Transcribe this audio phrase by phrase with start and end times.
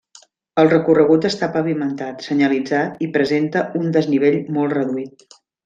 [0.61, 5.27] El recorregut està pavimentat, senyalitzat i presenta un desnivell molt reduït.